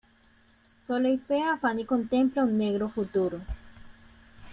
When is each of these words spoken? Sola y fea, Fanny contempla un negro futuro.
Sola 0.87 1.09
y 1.11 1.19
fea, 1.19 1.57
Fanny 1.57 1.85
contempla 1.85 2.43
un 2.43 2.57
negro 2.57 2.89
futuro. 2.89 3.39